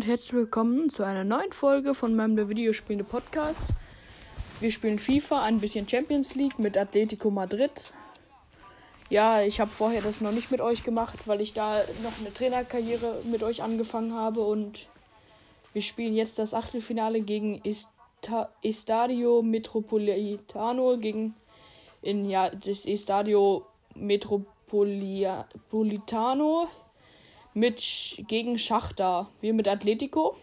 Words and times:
Und 0.00 0.06
herzlich 0.06 0.32
willkommen 0.32 0.88
zu 0.88 1.02
einer 1.02 1.24
neuen 1.24 1.52
Folge 1.52 1.92
von 1.92 2.16
meinem 2.16 2.34
der 2.34 2.48
Videospiele 2.48 3.04
Podcast. 3.04 3.60
Wir 4.58 4.72
spielen 4.72 4.98
FIFA, 4.98 5.42
ein 5.42 5.60
bisschen 5.60 5.86
Champions 5.86 6.34
League 6.34 6.58
mit 6.58 6.78
Atletico 6.78 7.30
Madrid. 7.30 7.92
Ja, 9.10 9.42
ich 9.42 9.60
habe 9.60 9.70
vorher 9.70 10.00
das 10.00 10.22
noch 10.22 10.32
nicht 10.32 10.50
mit 10.50 10.62
euch 10.62 10.84
gemacht, 10.84 11.18
weil 11.26 11.42
ich 11.42 11.52
da 11.52 11.76
noch 12.02 12.18
eine 12.18 12.32
Trainerkarriere 12.32 13.20
mit 13.30 13.42
euch 13.42 13.62
angefangen 13.62 14.14
habe 14.14 14.40
und 14.40 14.86
wir 15.74 15.82
spielen 15.82 16.16
jetzt 16.16 16.38
das 16.38 16.54
Achtelfinale 16.54 17.20
gegen 17.20 17.60
Esta 17.62 18.48
Estadio 18.62 19.42
Metropolitano 19.42 20.96
gegen 20.96 21.34
in 22.00 22.24
ja 22.24 22.48
das 22.48 22.86
Estadio 22.86 23.66
Metropolitano 23.94 26.68
mit 27.54 28.22
gegen 28.28 28.58
Schachter. 28.58 29.28
Wir 29.40 29.54
mit 29.54 29.68
Atletico. 29.68 30.36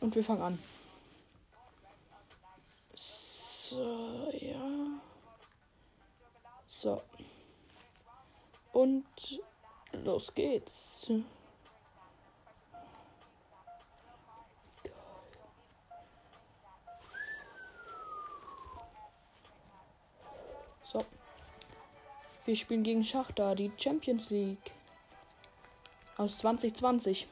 Und 0.00 0.14
wir 0.14 0.24
fangen 0.24 0.42
an. 0.42 0.58
So, 2.94 4.30
ja. 4.38 5.00
So. 6.66 7.00
Und 8.72 9.04
los 9.92 10.34
geht's. 10.34 11.10
So. 20.84 21.04
Wir 22.44 22.54
spielen 22.54 22.84
gegen 22.84 23.02
Schachter, 23.02 23.56
die 23.56 23.72
Champions 23.76 24.30
League 24.30 24.75
aus 26.16 26.38
2020. 26.38 27.28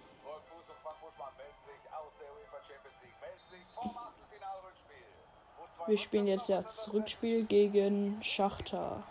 Wir 5.86 5.98
spielen 5.98 6.26
jetzt 6.26 6.48
das 6.48 6.92
Rückspiel 6.92 7.44
gegen 7.44 8.22
Schachter. 8.22 9.02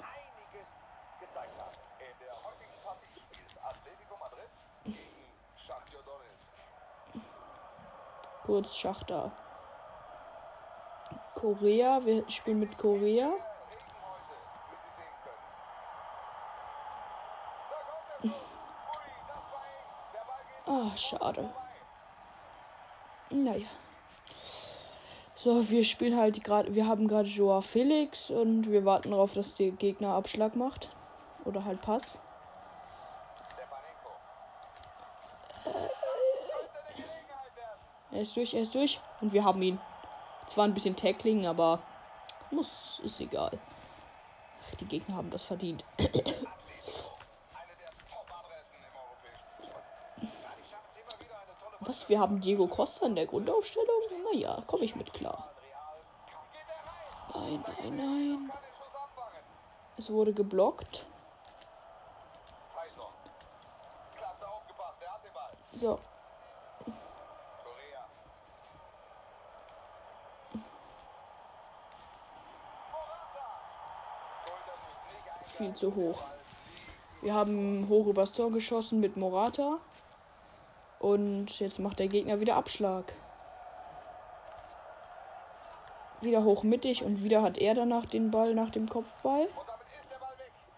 Kurz 8.44 8.76
Schachter. 8.76 9.32
Korea, 11.36 12.04
wir 12.04 12.30
spielen 12.30 12.60
mit 12.60 12.78
Korea. 12.78 13.32
Schade. 20.98 21.50
Naja. 23.30 23.68
So, 25.36 25.70
wir 25.70 25.84
spielen 25.84 26.16
halt 26.16 26.44
gerade. 26.44 26.74
Wir 26.74 26.88
haben 26.88 27.08
gerade 27.08 27.28
Joa 27.28 27.62
Felix 27.62 28.30
und 28.30 28.72
wir 28.72 28.86
warten 28.86 29.12
darauf, 29.12 29.34
dass 29.34 29.56
der 29.56 29.72
Gegner 29.72 30.14
Abschlag 30.14 30.56
macht. 30.56 30.90
Oder 31.46 31.66
halt 31.66 31.82
Pass. 31.82 32.20
Er 38.12 38.22
ist 38.22 38.38
durch, 38.38 38.54
er 38.54 38.62
ist 38.62 38.76
durch. 38.76 39.00
Und 39.22 39.34
wir 39.34 39.44
haben 39.44 39.62
ihn. 39.62 39.80
Zwar 40.46 40.66
ein 40.66 40.74
bisschen 40.74 40.96
Tackling, 40.96 41.48
aber 41.48 41.80
muss, 42.52 43.02
ist 43.04 43.20
egal. 43.20 43.58
Die 44.80 44.86
Gegner 44.86 45.16
haben 45.16 45.32
das 45.32 45.44
verdient. 45.44 45.84
Wir 52.08 52.20
haben 52.20 52.42
Diego 52.42 52.68
Costa 52.68 53.06
in 53.06 53.16
der 53.16 53.26
Grundaufstellung? 53.26 54.02
Naja, 54.32 54.62
komme 54.68 54.86
ich 54.86 54.96
mit 54.96 55.14
klar. 55.14 55.50
Nein, 57.34 57.64
nein, 57.82 57.98
nein. 57.98 58.52
Es 59.98 60.10
wurde 60.10 60.34
geblockt. 60.34 61.06
So. 65.72 66.00
Viel 75.46 75.74
zu 75.74 75.96
hoch. 75.96 76.20
Wir 77.22 77.34
haben 77.34 77.88
hoch 77.90 78.08
übers 78.08 78.34
Tor 78.34 78.52
geschossen 78.52 79.00
mit 79.00 79.18
Morata. 79.18 79.80
Und 81.04 81.60
jetzt 81.60 81.80
macht 81.80 82.00
der 82.00 82.08
Gegner 82.08 82.40
wieder 82.40 82.56
Abschlag. 82.56 83.04
Wieder 86.22 86.46
hoch 86.46 86.64
mittig 86.64 87.04
und 87.04 87.26
wieder 87.26 87.42
hat 87.42 87.58
er 87.58 87.74
danach 87.74 88.06
den 88.06 88.32
Ball 88.32 88.56
nach 88.56 88.70
dem 88.70 88.88
Kopfball. 88.88 89.50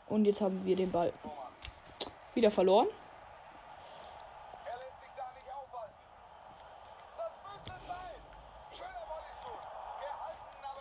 Und 0.10 0.26
jetzt 0.26 0.42
haben 0.42 0.66
wir 0.66 0.76
den 0.76 0.92
Ball 0.92 1.14
wieder 2.34 2.50
verloren. 2.50 2.88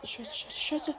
Scheiße, 0.04 0.34
scheiße, 0.34 0.58
scheiße. 0.58 0.94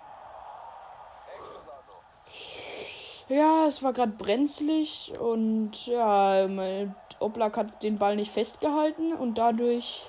Ja, 3.30 3.66
es 3.66 3.82
war 3.82 3.92
gerade 3.92 4.12
brenzlig 4.12 5.14
und 5.20 5.88
ja, 5.88 6.48
mein 6.48 6.96
Oblak 7.26 7.58
hat 7.58 7.82
den 7.82 7.98
Ball 7.98 8.16
nicht 8.16 8.32
festgehalten 8.32 9.14
und 9.14 9.40
dadurch 9.40 10.06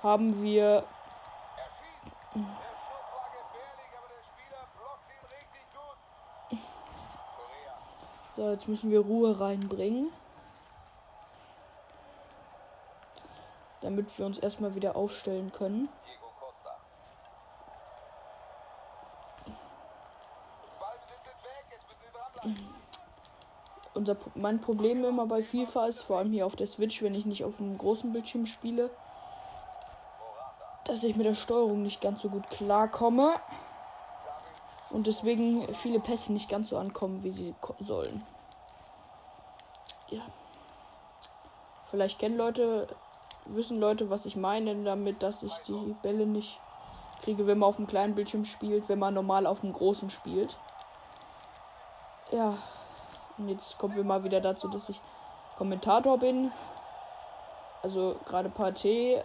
haben 0.00 0.40
wir. 0.40 0.84
So, 8.36 8.50
jetzt 8.50 8.68
müssen 8.68 8.92
wir 8.92 9.00
Ruhe 9.00 9.40
reinbringen. 9.40 10.12
Damit 13.80 14.16
wir 14.16 14.26
uns 14.26 14.38
erstmal 14.38 14.76
wieder 14.76 14.94
aufstellen 14.94 15.50
können. 15.50 15.88
Unser, 24.06 24.20
mein 24.36 24.60
Problem 24.60 25.04
immer 25.04 25.26
bei 25.26 25.42
FIFA 25.42 25.86
ist, 25.86 26.02
vor 26.02 26.18
allem 26.18 26.30
hier 26.30 26.46
auf 26.46 26.54
der 26.54 26.68
Switch, 26.68 27.02
wenn 27.02 27.16
ich 27.16 27.26
nicht 27.26 27.44
auf 27.44 27.58
einem 27.58 27.76
großen 27.76 28.12
Bildschirm 28.12 28.46
spiele, 28.46 28.88
dass 30.84 31.02
ich 31.02 31.16
mit 31.16 31.26
der 31.26 31.34
Steuerung 31.34 31.82
nicht 31.82 32.00
ganz 32.00 32.22
so 32.22 32.28
gut 32.28 32.48
klarkomme. 32.50 33.34
Und 34.90 35.08
deswegen 35.08 35.74
viele 35.74 35.98
Pässe 35.98 36.32
nicht 36.32 36.48
ganz 36.48 36.68
so 36.68 36.76
ankommen, 36.76 37.24
wie 37.24 37.32
sie 37.32 37.52
sollen. 37.80 38.24
Ja. 40.10 40.22
Vielleicht 41.86 42.20
kennen 42.20 42.36
Leute, 42.36 42.86
wissen 43.46 43.80
Leute, 43.80 44.08
was 44.08 44.24
ich 44.24 44.36
meine 44.36 44.84
damit, 44.84 45.20
dass 45.24 45.42
ich 45.42 45.52
die 45.66 45.96
Bälle 46.02 46.26
nicht 46.26 46.60
kriege, 47.22 47.48
wenn 47.48 47.58
man 47.58 47.70
auf 47.70 47.78
einem 47.78 47.88
kleinen 47.88 48.14
Bildschirm 48.14 48.44
spielt, 48.44 48.88
wenn 48.88 49.00
man 49.00 49.14
normal 49.14 49.48
auf 49.48 49.64
einem 49.64 49.72
großen 49.72 50.10
spielt. 50.10 50.56
Ja. 52.30 52.56
Und 53.38 53.48
jetzt 53.48 53.78
kommen 53.78 53.96
wir 53.96 54.04
mal 54.04 54.24
wieder 54.24 54.40
dazu, 54.40 54.68
dass 54.68 54.88
ich 54.88 55.00
Kommentator 55.56 56.18
bin. 56.18 56.50
Also 57.82 58.16
gerade 58.24 58.48
Partey. 58.48 59.22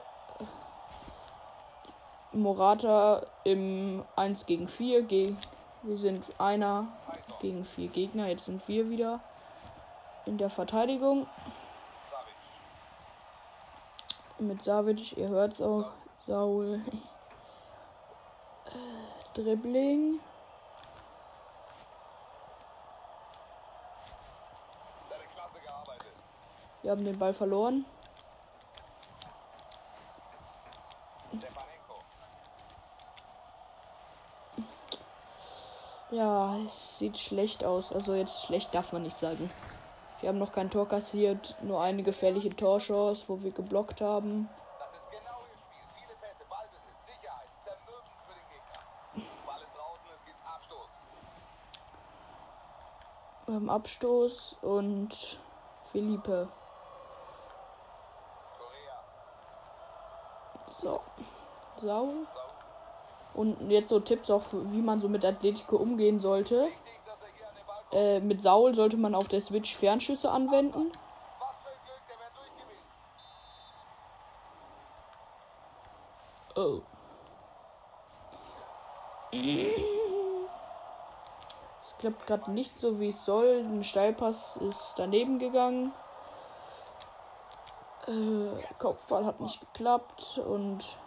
Morata 2.34 3.26
im 3.44 4.04
1 4.16 4.46
gegen 4.46 4.68
4. 4.68 5.04
Ge 5.04 5.36
wir 5.84 5.98
sind 5.98 6.24
einer 6.40 6.88
gegen 7.40 7.66
vier 7.66 7.88
Gegner. 7.88 8.28
Jetzt 8.28 8.46
sind 8.46 8.68
wir 8.68 8.90
wieder 8.92 9.20
in 10.28 10.38
der 10.38 10.52
Verteidigung. 10.52 11.26
Mit 14.38 14.64
Savic, 14.64 15.18
ihr 15.18 15.30
hört 15.30 15.54
es 15.54 15.62
auch. 15.62 15.90
Saul. 16.28 16.82
Dribbling. 19.34 20.20
Wir 26.82 26.92
haben 26.92 27.06
den 27.06 27.20
Ball 27.20 27.34
verloren. 27.34 27.86
Ja, 36.12 36.58
es 36.66 37.00
sieht 37.00 37.18
schlecht 37.18 37.64
aus. 37.64 37.94
Also 37.94 38.16
jetzt 38.16 38.44
schlecht 38.44 38.74
darf 38.76 38.92
man 38.92 39.04
nicht 39.04 39.16
sagen. 39.16 39.50
Wir 40.20 40.30
haben 40.30 40.40
noch 40.40 40.52
kein 40.52 40.70
Tor 40.70 40.88
kassiert, 40.88 41.56
nur 41.62 41.82
eine 41.82 42.04
gefährliche 42.04 42.50
Torchance, 42.50 43.24
wo 43.28 43.42
wir 43.42 43.52
geblockt 43.52 44.02
haben. 44.02 44.50
Wir 53.48 53.56
haben 53.56 53.70
Abstoß 53.70 54.58
und 54.62 55.40
Philippe. 55.92 56.48
Saul. 60.72 62.26
Und 63.34 63.70
jetzt 63.70 63.90
so 63.90 64.00
Tipps 64.00 64.30
auch, 64.30 64.44
wie 64.52 64.82
man 64.82 65.00
so 65.00 65.08
mit 65.08 65.24
Atletico 65.24 65.78
umgehen 65.78 66.20
sollte. 66.20 66.68
Äh, 67.92 68.20
mit 68.20 68.42
Saul 68.42 68.76
sollte 68.76 68.98
man 68.98 69.16
auf 69.16 69.28
der 69.28 69.42
Switch 69.42 69.76
Fernschüsse 69.76 70.30
anwenden. 70.30 70.92
Oh. 76.56 76.82
Es 81.80 81.98
klappt 81.98 82.28
gerade 82.28 82.52
nicht 82.52 82.78
so, 82.78 83.00
wie 83.00 83.10
es 83.10 83.24
soll. 83.24 83.64
Ein 83.66 83.84
Steilpass 83.84 84.58
ist 84.58 84.96
daneben 84.98 85.40
gegangen. 85.40 85.94
Äh, 88.08 88.64
Kopfball 88.80 89.26
hat 89.26 89.40
nicht 89.40 89.60
geklappt 89.60 90.40
und 90.40 90.98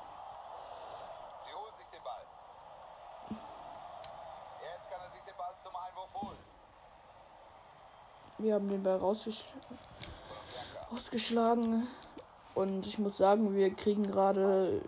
Wir 8.44 8.54
haben 8.54 8.68
den 8.68 8.82
Ball 8.82 8.98
rausgesch 8.98 9.46
rausgeschlagen. 10.92 11.86
Und 12.54 12.86
ich 12.86 12.98
muss 12.98 13.16
sagen, 13.16 13.54
wir 13.54 13.74
kriegen 13.74 14.02
gerade. 14.02 14.82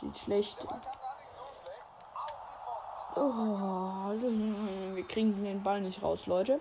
Sieht 0.00 0.16
schlecht. 0.16 0.66
Oh, 3.16 3.20
wir 4.94 5.06
kriegen 5.06 5.44
den 5.44 5.62
Ball 5.62 5.80
nicht 5.80 6.02
raus, 6.02 6.26
Leute. 6.26 6.60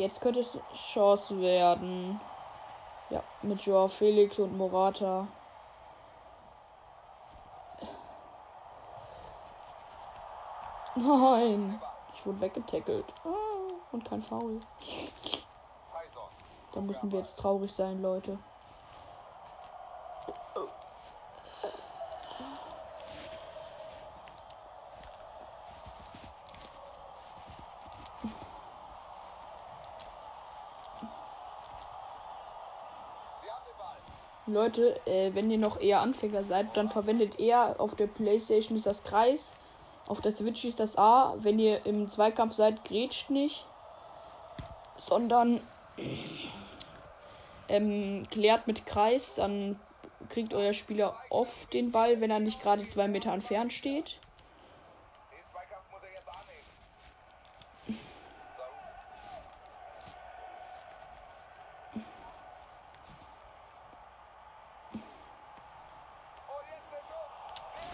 Jetzt 0.00 0.22
könnte 0.22 0.40
es 0.40 0.56
Chance 0.72 1.38
werden. 1.42 2.18
Ja, 3.10 3.22
mit 3.42 3.60
Joao 3.60 3.86
Felix 3.86 4.38
und 4.38 4.56
Morata. 4.56 5.28
Nein. 10.94 11.78
Ich 12.14 12.24
wurde 12.24 12.40
weggetackelt. 12.40 13.12
Ah, 13.24 13.74
und 13.92 14.02
kein 14.02 14.22
Foul. 14.22 14.60
Da 16.72 16.80
müssen 16.80 17.12
wir 17.12 17.18
jetzt 17.18 17.38
traurig 17.38 17.70
sein, 17.70 18.00
Leute. 18.00 18.38
Leute, 34.60 35.00
äh, 35.06 35.30
wenn 35.34 35.50
ihr 35.50 35.58
noch 35.58 35.80
eher 35.80 36.00
Anfänger 36.00 36.44
seid, 36.44 36.76
dann 36.76 36.88
verwendet 36.88 37.40
eher 37.40 37.76
auf 37.78 37.94
der 37.94 38.06
Playstation 38.06 38.76
ist 38.76 38.86
das 38.86 39.02
Kreis 39.02 39.52
auf 40.10 40.20
der 40.20 40.32
Switch 40.32 40.64
ist 40.64 40.80
das 40.80 40.98
A. 40.98 41.36
Wenn 41.38 41.60
ihr 41.60 41.86
im 41.86 42.08
Zweikampf 42.08 42.54
seid, 42.54 42.84
grätscht 42.84 43.30
nicht. 43.30 43.64
Sondern 44.96 45.60
ähm, 47.68 48.24
klärt 48.28 48.66
mit 48.66 48.86
Kreis. 48.86 49.36
Dann 49.36 49.78
kriegt 50.28 50.52
euer 50.52 50.72
Spieler 50.72 51.14
oft 51.30 51.72
den 51.72 51.92
Ball, 51.92 52.20
wenn 52.20 52.32
er 52.32 52.40
nicht 52.40 52.60
gerade 52.60 52.88
zwei 52.88 53.06
Meter 53.06 53.32
entfernt 53.32 53.72
steht. 53.72 54.18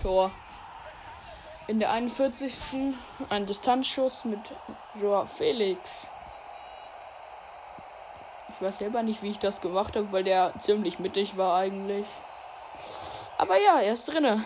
Tor. 0.07 0.31
In 1.67 1.81
der 1.81 1.91
41. 1.91 2.95
ein 3.29 3.45
Distanzschuss 3.45 4.25
mit 4.25 4.39
Joa 4.95 5.27
Felix. 5.27 6.07
Ich 8.51 8.65
weiß 8.65 8.79
selber 8.79 9.03
nicht, 9.03 9.25
wie 9.25 9.31
ich 9.31 9.41
das 9.41 9.61
gemacht 9.61 9.97
habe, 9.97 10.13
weil 10.13 10.23
der 10.23 10.53
ziemlich 10.61 11.01
mittig 11.01 11.37
war 11.37 11.57
eigentlich. 11.57 12.07
Aber 13.37 13.57
ja, 13.57 13.81
er 13.81 13.95
ist 13.95 14.05
drinne. 14.05 14.45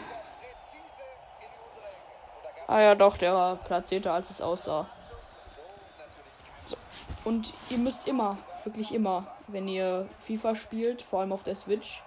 Ah 2.66 2.80
ja, 2.80 2.94
doch, 2.94 3.18
der 3.18 3.34
war 3.34 3.56
platzierter, 3.56 4.14
als 4.14 4.30
es 4.30 4.40
aussah. 4.40 4.88
So. 6.64 6.78
Und 7.26 7.52
ihr 7.68 7.76
müsst 7.76 8.08
immer, 8.08 8.38
wirklich 8.64 8.94
immer, 8.94 9.26
wenn 9.46 9.68
ihr 9.68 10.08
FIFA 10.20 10.56
spielt, 10.56 11.02
vor 11.02 11.20
allem 11.20 11.34
auf 11.34 11.42
der 11.42 11.54
Switch, 11.54 12.02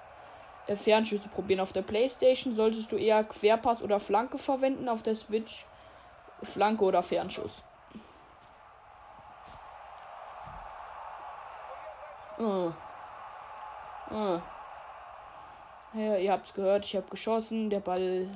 Fernschüsse 0.68 1.30
probieren. 1.30 1.60
Auf 1.60 1.74
der 1.74 1.82
Playstation 1.82 2.56
solltest 2.56 2.92
du 2.92 2.98
eher 2.98 3.24
Querpass 3.24 3.82
oder 3.82 4.00
Flanke 4.00 4.38
verwenden. 4.38 4.90
Auf 4.90 5.04
der 5.04 5.16
Switch 5.16 5.66
Flanke 6.42 6.84
oder 6.84 7.04
Fernschuss. 7.04 7.64
Oh. 12.40 12.72
Oh. 14.12 14.40
Ja, 15.94 16.18
ihr 16.18 16.32
habt's 16.32 16.54
gehört, 16.54 16.86
ich 16.86 16.96
habe 16.96 17.08
geschossen. 17.10 17.70
Der 17.70 17.80
Ball 17.80 18.28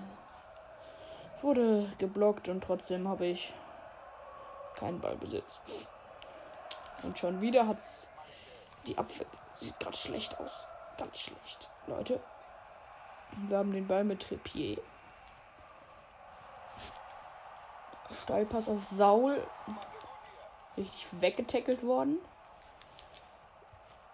wurde 1.42 1.92
geblockt 1.98 2.50
und 2.50 2.64
trotzdem 2.64 3.08
habe 3.08 3.26
ich 3.26 3.54
keinen 4.76 5.00
Ballbesitz. 5.00 5.60
Und 7.04 7.18
schon 7.18 7.42
wieder 7.42 7.68
hat's 7.68 8.08
die 8.86 8.98
Abwehr 8.98 9.26
sieht 9.56 9.80
gerade 9.80 9.98
schlecht 9.98 10.40
aus. 10.40 10.68
Ganz 10.98 11.20
schlecht. 11.20 11.70
Leute. 11.86 12.20
Wir 13.32 13.58
haben 13.58 13.72
den 13.72 13.88
Ball 13.88 14.04
mit 14.04 14.24
Trepied. 14.24 14.82
Steilpass 18.24 18.69
auf 18.69 18.81
Saul. 18.95 19.42
Richtig 20.76 21.07
weggetackelt 21.21 21.83
worden. 21.83 22.19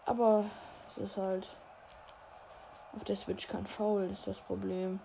Aber 0.06 0.46
es 0.90 0.98
ist 0.98 1.18
halt. 1.18 1.56
Auf 2.96 3.04
der 3.06 3.16
Switch 3.16 3.48
kein 3.48 3.66
Foul, 3.66 4.04
ist 4.12 4.28
das 4.28 4.40
Problem. 4.40 5.00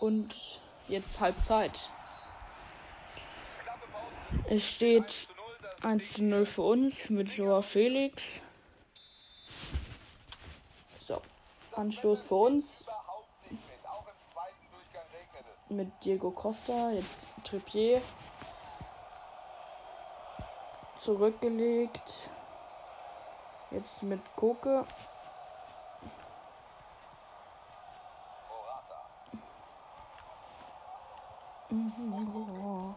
Und 0.00 0.34
jetzt 0.88 1.20
Halbzeit. 1.20 1.90
Es 4.48 4.66
steht 4.66 5.28
1 5.82 6.12
zu 6.12 6.24
0 6.24 6.44
für 6.44 6.62
uns 6.62 7.08
mit 7.08 7.28
Joa 7.36 7.62
Felix. 7.62 8.24
So, 11.00 11.22
Anstoß 11.76 12.22
für 12.22 12.34
uns. 12.34 12.84
Mit 15.68 15.92
Diego 16.04 16.32
Costa, 16.32 16.90
jetzt 16.90 17.28
Trippier. 17.44 18.02
Zurückgelegt. 20.98 22.28
Jetzt 23.70 24.02
mit 24.02 24.20
Koke. 24.34 24.84
Mhm. 31.70 32.94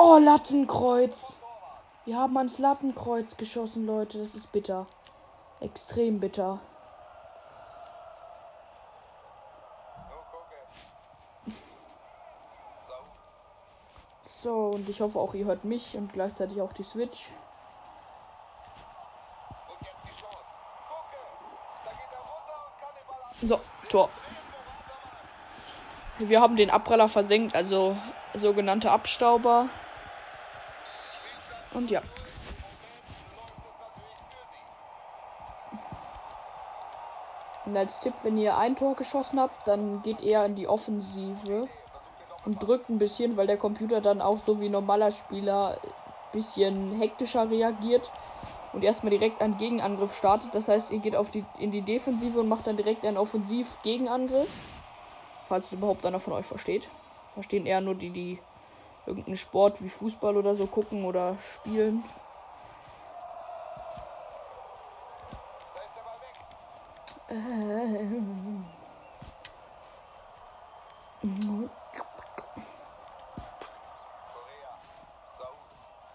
Oh, 0.00 0.17
Lattenkreuz. 0.28 1.36
Wir 2.04 2.18
haben 2.18 2.36
ans 2.36 2.58
Lattenkreuz 2.58 3.38
geschossen, 3.38 3.86
Leute. 3.86 4.18
Das 4.18 4.34
ist 4.34 4.52
bitter. 4.52 4.86
Extrem 5.58 6.20
bitter. 6.20 6.58
So, 14.20 14.66
und 14.74 14.86
ich 14.90 15.00
hoffe 15.00 15.18
auch, 15.18 15.32
ihr 15.32 15.46
hört 15.46 15.64
mich 15.64 15.96
und 15.96 16.12
gleichzeitig 16.12 16.60
auch 16.60 16.74
die 16.74 16.82
Switch. 16.82 17.30
So, 23.40 23.58
Tor. 23.88 24.10
Wir 26.18 26.42
haben 26.42 26.56
den 26.56 26.68
Abpraller 26.68 27.08
versenkt, 27.08 27.54
also 27.54 27.96
sogenannte 28.34 28.90
Abstauber. 28.90 29.70
Und 31.74 31.90
ja. 31.90 32.02
Und 37.66 37.76
als 37.76 38.00
Tipp, 38.00 38.14
wenn 38.22 38.38
ihr 38.38 38.56
ein 38.56 38.76
Tor 38.76 38.96
geschossen 38.96 39.38
habt, 39.38 39.68
dann 39.68 40.02
geht 40.02 40.22
eher 40.22 40.46
in 40.46 40.54
die 40.54 40.66
Offensive 40.66 41.68
und 42.46 42.62
drückt 42.62 42.88
ein 42.88 42.98
bisschen, 42.98 43.36
weil 43.36 43.46
der 43.46 43.58
Computer 43.58 44.00
dann 44.00 44.22
auch 44.22 44.38
so 44.46 44.58
wie 44.58 44.70
normaler 44.70 45.10
Spieler 45.10 45.78
ein 45.82 46.32
bisschen 46.32 46.98
hektischer 46.98 47.50
reagiert 47.50 48.10
und 48.72 48.84
erstmal 48.84 49.10
direkt 49.10 49.42
einen 49.42 49.58
Gegenangriff 49.58 50.16
startet. 50.16 50.54
Das 50.54 50.68
heißt, 50.68 50.92
ihr 50.92 51.00
geht 51.00 51.14
auf 51.14 51.30
die, 51.30 51.44
in 51.58 51.70
die 51.70 51.82
Defensive 51.82 52.40
und 52.40 52.48
macht 52.48 52.66
dann 52.66 52.78
direkt 52.78 53.04
einen 53.04 53.18
Offensiv-Gegenangriff. 53.18 54.48
Falls 55.46 55.66
es 55.66 55.72
überhaupt 55.72 56.06
einer 56.06 56.20
von 56.20 56.32
euch 56.32 56.46
versteht. 56.46 56.88
Verstehen 57.34 57.66
eher 57.66 57.82
nur 57.82 57.94
die, 57.94 58.10
die 58.10 58.38
irgendeinen 59.08 59.36
Sport 59.38 59.82
wie 59.82 59.88
Fußball 59.88 60.36
oder 60.36 60.54
so 60.54 60.66
gucken 60.66 61.04
oder 61.04 61.36
spielen. 61.54 62.04
Da 65.74 65.82
ist 65.82 65.96
der 65.96 66.02
Ball 66.02 66.20
weg. 66.20 66.36
Ähm. 67.30 68.66
Korea. 74.32 74.72
Saul. 75.36 75.56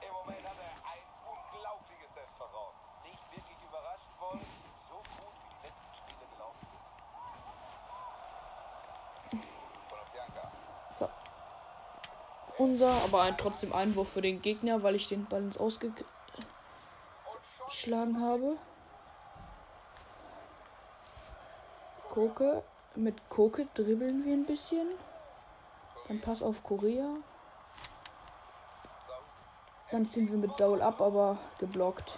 Im 0.02 0.14
Moment 0.14 0.44
hat 0.48 0.58
er 0.58 0.74
ein 0.94 1.06
unglaubliches 1.28 2.14
Selbstvertrauen. 2.14 2.76
Nicht 3.04 3.24
wirklich 3.32 3.58
überraschend 3.68 4.16
worden. 4.22 4.46
So 4.88 4.96
gut 4.96 5.34
wie 5.42 5.50
die 5.50 5.62
letzten 5.68 5.94
Spiele 5.94 6.26
gelaufen 6.32 6.66
sind. 6.70 6.84
Konoplyanka. 9.90 10.46
Unser, 12.64 12.92
aber 13.04 13.24
ein, 13.24 13.38
trotzdem 13.38 13.74
Einwurf 13.74 14.14
für 14.14 14.22
den 14.22 14.42
Gegner, 14.42 14.84
weil 14.84 14.96
ich 14.96 15.10
den 15.10 15.26
Ball 15.26 15.42
ins 15.42 15.58
Ausgeschlagen 15.58 16.06
habe. 18.22 18.56
Koke. 22.10 22.64
Mit 22.96 23.28
Koke 23.30 23.68
dribbeln 23.74 24.24
wir 24.24 24.34
ein 24.34 24.46
bisschen. 24.46 24.88
Dann 26.08 26.22
Pass 26.22 26.42
auf 26.42 26.64
Korea. 26.64 27.18
Dann 29.92 30.06
ziehen 30.06 30.32
wir 30.32 30.38
mit 30.38 30.56
Saul 30.56 30.82
ab, 30.82 31.02
aber 31.02 31.38
geblockt. 31.60 32.18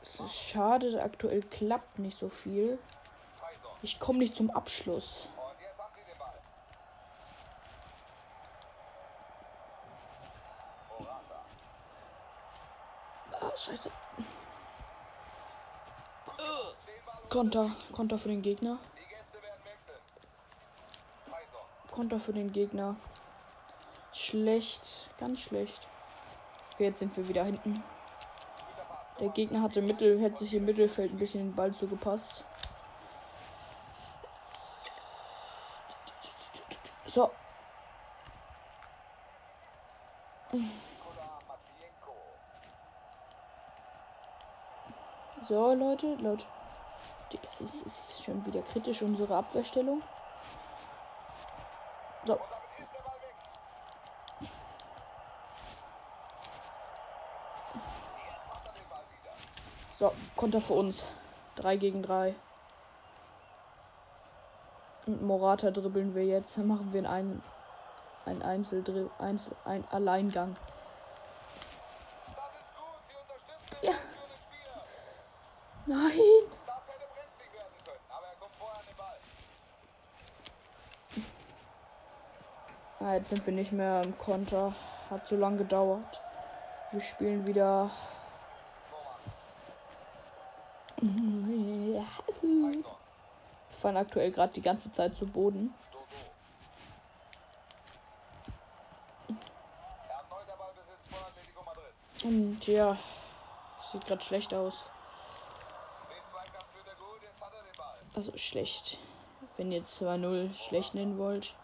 Es 0.00 0.20
ist 0.20 0.34
schade, 0.34 1.02
aktuell 1.02 1.42
klappt 1.42 1.98
nicht 1.98 2.18
so 2.18 2.28
viel. 2.28 2.78
Ich 3.82 4.00
komme 4.00 4.20
nicht 4.20 4.34
zum 4.34 4.50
Abschluss. 4.50 5.28
Und 5.36 5.60
jetzt 5.60 5.78
haben 5.78 5.94
sie 5.94 6.02
den 6.02 6.18
Ball. 6.18 6.40
Morata. 10.98 11.44
Ah, 13.40 13.56
scheiße. 13.56 13.90
Den 16.36 17.04
Ball 17.06 17.18
und 17.22 17.27
Konter. 17.38 17.70
Konter 17.92 18.18
für 18.18 18.30
den 18.30 18.42
Gegner. 18.42 18.78
Konter 21.92 22.18
für 22.18 22.32
den 22.32 22.50
Gegner. 22.50 22.96
Schlecht. 24.12 25.08
Ganz 25.20 25.38
schlecht. 25.38 25.86
Okay, 26.74 26.86
jetzt 26.86 26.98
sind 26.98 27.16
wir 27.16 27.28
wieder 27.28 27.44
hinten. 27.44 27.80
Der 29.20 29.28
Gegner 29.28 29.62
hatte 29.62 29.82
Mittel, 29.82 30.20
hätte 30.20 30.40
sich 30.40 30.52
im 30.52 30.64
Mittelfeld 30.64 31.12
ein 31.12 31.18
bisschen 31.18 31.50
den 31.50 31.54
Ball 31.54 31.72
zugepasst. 31.72 32.42
So, 37.06 37.30
so 45.48 45.74
Leute, 45.74 46.16
Leute. 46.16 46.44
Es 47.60 47.82
ist 47.82 48.24
schon 48.24 48.44
wieder 48.46 48.62
kritisch 48.62 49.02
unsere 49.02 49.34
Abwehrstellung. 49.36 50.02
So, 52.24 52.38
so, 59.98 60.12
Konter 60.36 60.60
für 60.60 60.74
uns. 60.74 61.08
3 61.56 61.76
gegen 61.76 62.02
3. 62.02 62.34
Mit 65.06 65.22
Morata 65.22 65.70
dribbeln 65.70 66.14
wir 66.14 66.24
jetzt. 66.24 66.56
Dann 66.58 66.68
machen 66.68 66.92
wir 66.92 67.10
einen, 67.10 67.42
einen 68.26 68.42
Einzel 68.42 68.84
ein 69.64 69.84
Alleingang. 69.90 70.54
Das 72.36 72.52
ist 72.60 72.74
gut. 72.76 73.00
Sie 73.08 73.16
unterstützen 73.16 73.82
Ja. 73.82 73.92
den 73.92 74.00
führenden 74.12 74.38
Spieler. 74.38 74.84
Nein! 75.86 76.20
Das 76.66 76.88
hätte 76.88 77.06
brenzlig 77.14 77.52
werden 77.54 77.78
können, 77.84 78.04
aber 78.10 78.26
er 78.26 78.36
kommt 78.36 78.54
vorher 78.56 78.78
an 78.78 78.86
den 78.86 78.96
Ball. 78.96 79.18
Ah, 83.00 83.07
jetzt 83.18 83.30
sind 83.30 83.44
wir 83.46 83.52
nicht 83.52 83.72
mehr 83.72 84.00
im 84.04 84.16
Konter. 84.16 84.72
Hat 85.10 85.26
so 85.26 85.34
lange 85.34 85.58
gedauert. 85.58 86.20
Wir 86.92 87.00
spielen 87.00 87.44
wieder. 87.46 87.90
Wir 91.00 92.06
fallen 93.70 93.96
aktuell 93.96 94.30
gerade 94.30 94.52
die 94.52 94.62
ganze 94.62 94.92
Zeit 94.92 95.16
zu 95.16 95.26
Boden. 95.26 95.74
Und 102.22 102.66
ja, 102.68 102.96
sieht 103.90 104.06
gerade 104.06 104.22
schlecht 104.22 104.54
aus. 104.54 104.84
Also 108.14 108.36
schlecht. 108.36 108.98
Wenn 109.56 109.72
ihr 109.72 109.82
2-0 109.82 110.54
schlecht 110.54 110.94
nennen 110.94 111.18
wollt. 111.18 111.54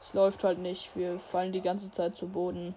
Es 0.00 0.14
läuft 0.14 0.44
halt 0.44 0.58
nicht. 0.58 0.96
Wir 0.96 1.18
fallen 1.18 1.52
die 1.52 1.60
ganze 1.60 1.92
Zeit 1.92 2.16
zu 2.16 2.26
Boden. 2.28 2.74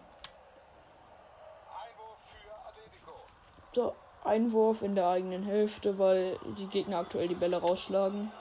So, 3.73 3.95
Einwurf 4.23 4.81
in 4.81 4.93
der 4.93 5.07
eigenen 5.07 5.43
Hälfte, 5.43 5.97
weil 5.97 6.37
die 6.57 6.67
Gegner 6.67 6.99
aktuell 6.99 7.27
die 7.27 7.35
Bälle 7.35 7.59
rausschlagen. 7.59 8.31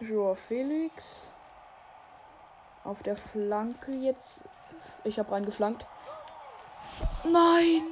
Joao 0.00 0.34
Felix. 0.34 1.28
Auf 2.84 3.02
der 3.02 3.16
Flanke 3.16 3.92
jetzt. 3.92 4.40
Ich 5.04 5.18
habe 5.18 5.32
reingeflankt. 5.32 5.86
Nein! 7.24 7.82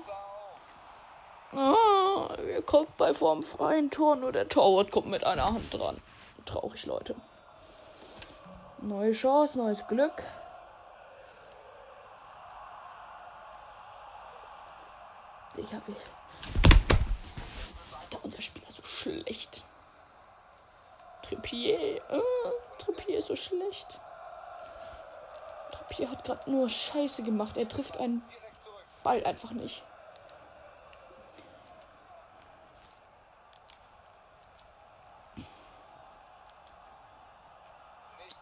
Ah, 1.52 2.28
wir 2.44 2.62
kommt 2.62 2.96
bei 2.96 3.14
vorm 3.14 3.42
freien 3.42 3.90
Tor, 3.90 4.16
nur 4.16 4.32
der 4.32 4.48
Torwart 4.48 4.90
kommt 4.90 5.06
mit 5.06 5.24
einer 5.24 5.46
Hand 5.46 5.72
dran. 5.72 6.00
Traurig, 6.44 6.84
Leute. 6.86 7.14
Neue 8.78 9.12
Chance, 9.12 9.58
neues 9.58 9.86
Glück. 9.88 10.22
Ich 15.56 15.72
habe 15.74 15.92
Da 18.10 18.18
und 18.22 18.34
der 18.36 18.42
Spieler 18.42 18.70
so 18.70 18.82
schlecht. 18.84 19.64
Trippier. 21.22 21.96
Äh, 22.10 22.20
Trippier 22.78 23.18
ist 23.18 23.26
so 23.26 23.36
schlecht. 23.36 23.98
Trippier 25.72 26.10
hat 26.10 26.24
gerade 26.24 26.50
nur 26.50 26.68
Scheiße 26.68 27.22
gemacht. 27.22 27.56
Er 27.56 27.68
trifft 27.68 27.96
einen. 27.98 28.22
Ball 29.02 29.24
einfach. 29.24 29.50
Nicht 29.52 29.82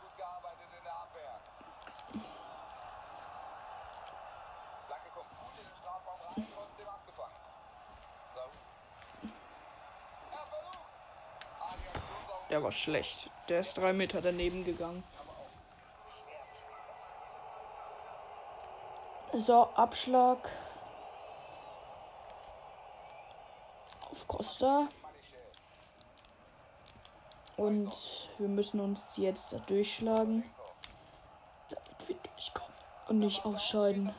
gut 0.00 0.16
gearbeitet 0.16 0.68
in 0.76 0.84
der 0.84 0.92
Abwehr. 0.92 1.40
Flanke 4.86 5.10
kommt 5.14 5.30
gut 5.38 5.54
in 5.58 5.64
den 5.66 5.76
Strafraum 5.76 6.20
rein, 6.20 6.46
trotzdem 6.54 6.88
abgefangen. 6.88 7.36
So. 8.34 8.40
Er 10.30 10.46
versucht's. 10.48 11.12
Ah, 11.60 11.74
die 12.50 12.55
War 12.66 12.72
schlecht. 12.72 13.30
Der 13.48 13.60
ist 13.60 13.78
drei 13.78 13.92
Meter 13.92 14.20
daneben 14.20 14.64
gegangen. 14.64 15.04
So, 19.32 19.68
Abschlag. 19.76 20.50
Auf 24.10 24.26
Costa. 24.26 24.88
Und 27.56 28.28
wir 28.38 28.48
müssen 28.48 28.80
uns 28.80 29.16
jetzt 29.16 29.52
da 29.52 29.58
durchschlagen. 29.58 30.42
Damit 31.70 32.08
wir 32.08 32.16
durchkommen. 32.16 32.74
Und 33.06 33.18
nicht 33.20 33.44
ausscheiden. 33.44 34.12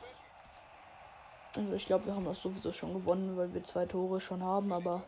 Also 1.53 1.73
ich 1.73 1.85
glaube, 1.85 2.05
wir 2.05 2.15
haben 2.15 2.23
das 2.23 2.41
sowieso 2.41 2.71
schon 2.71 2.93
gewonnen, 2.93 3.35
weil 3.35 3.53
wir 3.53 3.65
zwei 3.65 3.85
Tore 3.85 4.21
schon 4.21 4.41
haben, 4.41 4.71
aber 4.71 5.03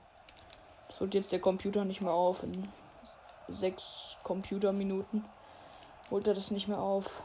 das 0.89 1.00
holt 1.00 1.13
jetzt 1.13 1.31
der 1.31 1.39
Computer 1.39 1.86
nicht 1.86 2.01
mehr 2.01 2.12
auf. 2.12 2.43
Sechs 3.50 4.18
Computerminuten 4.24 5.25
holt 6.12 6.27
er 6.27 6.34
das 6.34 6.51
nicht 6.51 6.68
mehr 6.68 6.79
auf. 6.79 7.22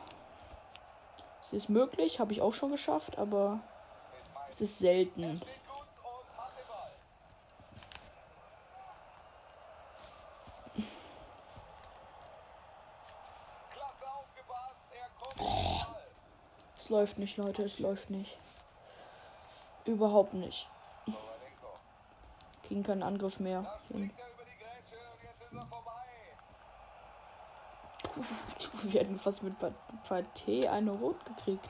Es 1.42 1.52
ist 1.52 1.68
möglich, 1.68 2.20
habe 2.20 2.32
ich 2.32 2.40
auch 2.40 2.54
schon 2.54 2.70
geschafft, 2.70 3.18
aber 3.18 3.60
es 4.50 4.60
ist 4.60 4.78
selten. 4.78 5.22
den. 5.22 5.42
Es 16.84 16.90
läuft 16.90 17.18
nicht, 17.18 17.38
Leute, 17.38 17.62
es 17.62 17.78
läuft 17.78 18.10
nicht. 18.10 18.36
Überhaupt 19.86 20.34
nicht. 20.34 20.68
Kriegen 22.64 22.82
keinen 22.82 23.02
Angriff 23.02 23.40
mehr. 23.40 23.62
Da 23.62 23.78
springt 23.78 24.12
er 24.18 24.28
über 24.28 24.44
die 24.44 24.58
Grätsche 24.58 24.96
und 24.96 25.22
jetzt 25.22 25.42
ist 25.42 25.54
er 25.54 25.66
vorbei. 25.66 25.92
Wir 28.82 29.00
hätten 29.00 29.18
fast 29.18 29.42
mit 29.42 29.54
Partei 30.06 30.70
eine 30.70 30.92
Rot 30.92 31.24
gekriegt. 31.24 31.68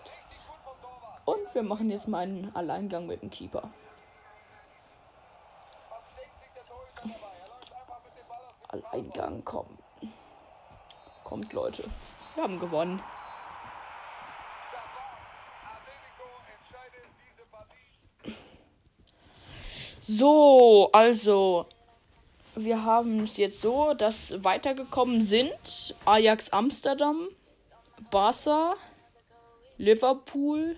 Und 1.25 1.55
wir 1.55 1.63
machen 1.63 1.89
jetzt 1.89 2.07
mal 2.07 2.25
einen 2.25 2.55
Alleingang 2.55 3.07
mit 3.07 3.23
dem 3.23 3.31
Keeper. 3.31 3.71
Er 8.69 8.83
Alleingang, 8.93 9.43
komm. 9.43 9.79
Kommt, 11.23 11.53
Leute. 11.55 11.85
Wir 12.35 12.43
haben 12.43 12.61
gewonnen. 12.61 13.03
So, 20.01 20.91
also. 20.93 21.67
Wir 22.57 22.85
haben 22.85 23.25
es 23.25 23.37
jetzt 23.37 23.61
so, 23.61 23.95
dass 23.95 24.45
weitergekommen 24.45 25.23
sind 25.23 25.95
Ajax 26.05 26.51
Amsterdam, 26.51 27.29
Barca, 28.13 28.77
Liverpool. 29.77 30.77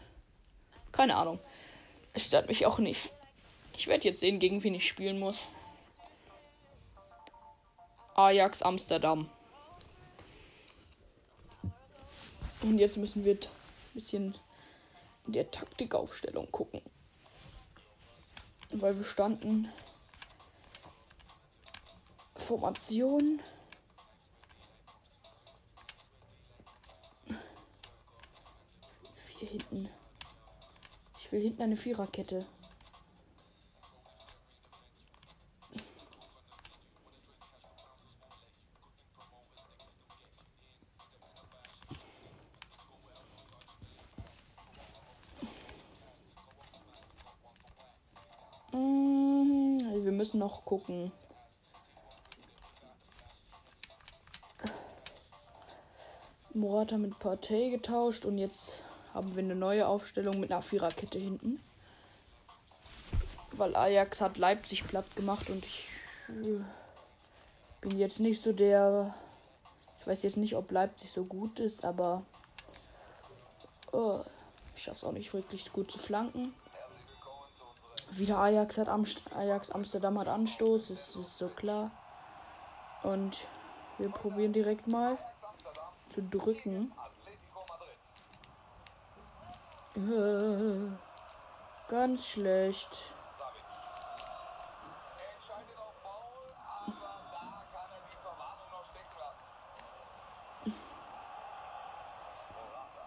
Keine 0.90 1.16
Ahnung. 1.16 1.38
Es 2.14 2.24
stört 2.24 2.48
mich 2.48 2.64
auch 2.64 2.78
nicht. 2.78 3.12
Ich 3.76 3.88
werde 3.88 4.04
jetzt 4.04 4.20
sehen, 4.20 4.38
gegen 4.38 4.62
wen 4.64 4.74
ich 4.74 4.88
spielen 4.88 5.18
muss. 5.18 5.46
Ajax 8.14 8.62
Amsterdam. 8.62 9.28
Und 12.62 12.78
jetzt 12.78 12.96
müssen 12.96 13.22
wir 13.26 13.34
ein 13.34 13.38
bisschen 13.92 14.34
in 15.26 15.34
der 15.34 15.50
Taktikaufstellung 15.50 16.50
gucken. 16.50 16.80
Weil 18.70 18.96
wir 18.96 19.04
standen 19.04 19.70
Formation. 22.46 23.40
Vier 29.26 29.48
hinten. 29.48 29.88
Ich 31.18 31.32
will 31.32 31.40
hinten 31.40 31.62
eine 31.62 31.76
Viererkette. 31.76 32.46
Mm, 48.70 50.04
wir 50.04 50.12
müssen 50.12 50.38
noch 50.38 50.64
gucken. 50.64 51.10
Morata 56.56 56.96
mit 56.96 57.18
Partey 57.18 57.70
getauscht 57.70 58.24
und 58.24 58.38
jetzt 58.38 58.80
haben 59.12 59.34
wir 59.36 59.42
eine 59.42 59.54
neue 59.54 59.86
Aufstellung 59.86 60.40
mit 60.40 60.50
einer 60.50 60.62
Viererkette 60.62 61.18
hinten. 61.18 61.60
Weil 63.52 63.76
Ajax 63.76 64.20
hat 64.20 64.38
Leipzig 64.38 64.84
platt 64.84 65.14
gemacht 65.16 65.48
und 65.50 65.64
ich 65.64 65.86
äh, 66.28 66.60
bin 67.80 67.98
jetzt 67.98 68.20
nicht 68.20 68.42
so 68.42 68.52
der. 68.52 69.14
Ich 70.00 70.06
weiß 70.06 70.22
jetzt 70.22 70.36
nicht, 70.36 70.56
ob 70.56 70.70
Leipzig 70.70 71.10
so 71.10 71.24
gut 71.24 71.58
ist, 71.58 71.84
aber 71.84 72.22
oh, 73.92 74.20
ich 74.74 74.82
schaff's 74.82 75.04
auch 75.04 75.12
nicht 75.12 75.32
wirklich 75.32 75.72
gut 75.72 75.90
zu 75.90 75.98
flanken. 75.98 76.54
Wieder 78.10 78.38
Ajax 78.38 78.78
hat 78.78 78.88
Am 78.88 79.04
Ajax 79.34 79.70
Amsterdam 79.70 80.18
hat 80.18 80.28
Anstoß, 80.28 80.88
das 80.88 81.16
ist 81.16 81.38
so 81.38 81.48
klar. 81.48 81.90
Und 83.02 83.38
wir 83.98 84.08
probieren 84.10 84.52
direkt 84.52 84.86
mal 84.86 85.18
zu 86.16 86.22
drücken. 86.22 86.92
Äh, 89.96 90.90
ganz 91.90 92.26
schlecht. 92.26 92.88
Savic. 93.28 93.62
Er 95.18 95.32
entscheidet 95.34 95.76
auf 95.76 95.92
Foul, 96.02 96.54
aber 96.72 97.20
da 97.32 97.42
kann 97.70 97.90
er 97.90 98.00
die 98.08 98.16
Verwarnung 98.16 98.70
noch 98.70 98.84
stecken 98.84 99.16
lassen. 99.18 99.48
Morata. 102.54 103.04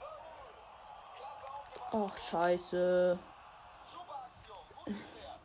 Saul. 0.00 0.54
Klasse 1.16 1.46
aufgemacht. 1.50 2.12
Ach, 2.12 2.16
scheiße. 2.30 3.18
Super 3.92 4.18
Aktion. 4.26 4.66
Gut 4.76 4.86
geklärt. 4.86 5.40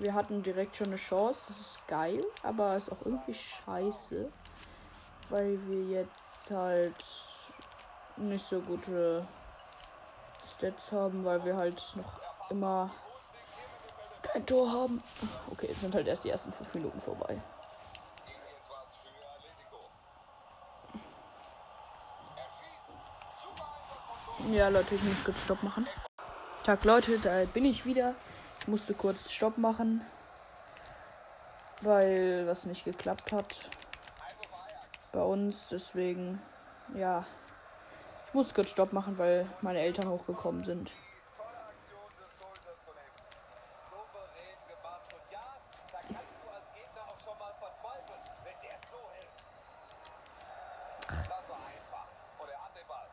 Wir 0.00 0.14
hatten 0.14 0.44
direkt 0.44 0.76
schon 0.76 0.88
eine 0.88 0.96
Chance. 0.96 1.40
Das 1.48 1.58
ist 1.58 1.88
geil, 1.88 2.24
aber 2.44 2.76
ist 2.76 2.90
auch 2.92 3.04
irgendwie 3.04 3.34
scheiße. 3.34 4.30
Weil 5.28 5.58
wir 5.66 6.00
jetzt 6.00 6.50
halt 6.50 7.04
nicht 8.16 8.46
so 8.46 8.60
gute 8.60 9.26
Stats 10.56 10.92
haben, 10.92 11.24
weil 11.24 11.44
wir 11.44 11.56
halt 11.56 11.82
noch 11.96 12.20
immer 12.50 12.90
kein 14.22 14.46
Tor 14.46 14.70
haben. 14.70 15.02
Okay, 15.50 15.66
jetzt 15.68 15.80
sind 15.80 15.94
halt 15.94 16.06
erst 16.06 16.24
die 16.24 16.30
ersten 16.30 16.52
fünf 16.52 16.72
Minuten 16.74 17.00
vorbei. 17.00 17.40
Ja, 24.50 24.68
Leute, 24.68 24.94
ich 24.94 25.02
muss 25.02 25.24
kurz 25.24 25.42
Stopp 25.44 25.62
machen. 25.62 25.86
Tag, 26.64 26.84
Leute, 26.84 27.18
da 27.18 27.44
bin 27.52 27.64
ich 27.64 27.84
wieder. 27.84 28.14
Ich 28.68 28.70
musste 28.70 28.92
kurz 28.92 29.30
Stopp 29.30 29.56
machen, 29.56 30.04
weil 31.80 32.46
was 32.46 32.66
nicht 32.66 32.84
geklappt 32.84 33.32
hat 33.32 33.56
bei 35.10 35.22
uns. 35.22 35.68
Deswegen, 35.68 36.42
ja, 36.92 37.24
ich 38.26 38.34
musste 38.34 38.52
kurz 38.52 38.68
Stopp 38.68 38.92
machen, 38.92 39.16
weil 39.16 39.46
meine 39.62 39.80
Eltern 39.80 40.10
hochgekommen 40.10 40.66
sind. 40.66 40.92
Tolle 41.38 41.48
Aktion 41.48 42.12
des 42.20 42.36
Torhüters 42.36 42.78
von 42.84 42.94
Ecken. 42.94 43.24
Souverän 43.88 44.60
gemacht. 44.68 45.14
Und 45.14 45.32
ja, 45.32 45.46
da 45.90 45.98
kannst 46.00 46.36
du 46.44 46.50
als 46.50 46.68
Gegner 46.74 47.04
auch 47.08 47.20
schon 47.24 47.38
mal 47.38 47.54
verzweifeln, 47.58 48.20
wenn 48.44 48.60
der 48.60 48.78
so 48.92 49.00
hält. 49.14 49.32
Das 51.08 51.48
war 51.48 51.60
einfach. 51.72 52.08
Und 52.38 52.50
er 52.50 52.62
hat 52.62 52.76
den 52.76 52.86
Ball. 52.86 53.08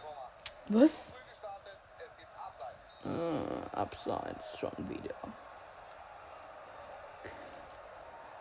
Thomas. 0.00 0.44
Was? 0.68 1.10
Früh 1.10 1.28
gestartet. 1.28 1.78
Es 1.98 2.16
gibt 2.16 2.30
Abseits. 2.38 2.94
Äh, 3.04 3.76
abseits 3.76 4.58
schon 4.58 4.88
wieder. 4.88 5.14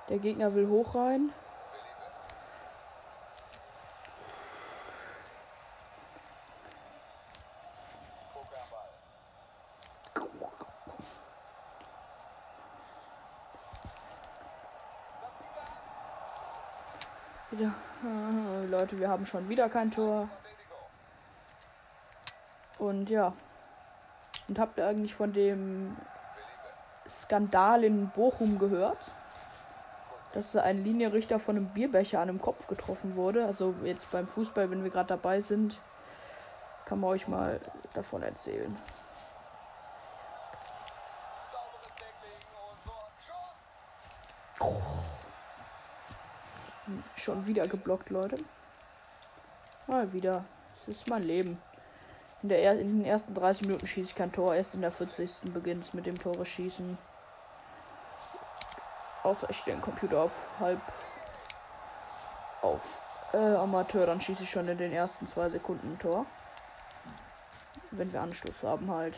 Der 0.10 0.20
Gegner 0.20 0.54
will 0.56 0.67
hoch 0.70 0.96
rein. 0.96 1.34
Er. 17.52 17.58
Wieder. 17.58 17.74
Leute, 18.70 19.00
wir 19.00 19.10
haben 19.10 19.26
schon 19.26 19.50
wieder 19.50 19.67
kein 19.67 19.91
Tor. 19.91 20.30
Und 22.78 23.10
ja. 23.10 23.34
Und 24.48 24.60
habt 24.60 24.78
ihr 24.78 24.88
eigentlich 24.88 25.15
von 25.15 25.34
dem. 25.34 25.98
Skandal 27.10 27.86
in 27.86 28.10
Bochum 28.10 28.60
gehört? 28.60 28.98
Dass 30.34 30.56
ein 30.56 30.84
Linienrichter 30.84 31.40
von 31.40 31.56
einem 31.56 31.68
Bierbecher 31.68 32.20
an 32.20 32.28
dem 32.28 32.42
Kopf 32.42 32.68
getroffen 32.68 33.16
wurde. 33.16 33.46
Also 33.46 33.74
jetzt 33.84 34.12
beim 34.12 34.28
Fußball, 34.28 34.70
wenn 34.70 34.84
wir 34.84 34.92
gerade 34.92 35.08
dabei 35.08 35.40
sind, 35.40 35.80
kann 36.86 37.00
man 37.00 37.12
euch 37.12 37.28
mal 37.28 37.60
davon 37.94 38.22
erzählen. 38.22 38.78
Schon 47.16 47.46
wieder 47.46 47.68
geblockt, 47.68 48.10
Leute. 48.10 48.38
Mal 49.88 50.13
wieder. 50.13 50.46
Es 50.76 50.88
ist 50.88 51.10
mein 51.10 51.24
Leben. 51.24 51.62
In, 52.42 52.50
der 52.50 52.60
er 52.60 52.80
in 52.80 53.00
den 53.00 53.06
ersten 53.06 53.34
30 53.34 53.63
Minuten 53.63 53.88
schieße 53.88 54.12
ich 54.12 54.16
kein 54.16 54.32
Tor. 54.32 54.56
Erst 54.56 54.76
in 54.76 54.82
der 54.82 54.92
40. 54.92 55.54
beginnt 55.54 55.84
es 55.84 55.94
mit 55.94 56.06
dem 56.06 56.18
Tore 56.20 56.46
schießen. 56.46 56.98
Außer 59.28 59.50
ich 59.50 59.60
stelle 59.60 59.76
den 59.76 59.82
Computer 59.82 60.22
auf 60.22 60.32
halb 60.58 60.80
auf 62.62 63.04
äh, 63.34 63.56
Amateur, 63.56 64.06
dann 64.06 64.22
schieße 64.22 64.44
ich 64.44 64.50
schon 64.50 64.70
in 64.70 64.78
den 64.78 64.94
ersten 64.94 65.28
zwei 65.28 65.50
Sekunden 65.50 65.94
ein 65.94 66.00
Tor. 66.00 66.26
Wenn 67.92 68.13
wir 68.13 68.22
Anschluss 68.22 68.56
haben 68.63 68.90
halt. 68.90 69.18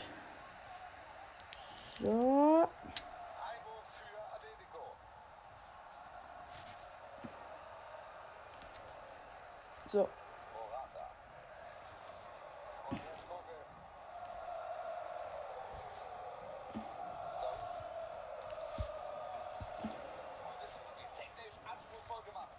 So. 2.02 2.68
So. 9.92 10.10
Morata. 10.54 11.12
Und 12.90 12.98
jetzt 12.98 13.24
Vogel. 13.28 13.60
So. 17.42 17.48
Gutes 19.82 20.72
Spiel. 20.90 21.10
Technisch 21.18 21.58
anspruchsvoll 21.72 22.24
gemacht. 22.24 22.50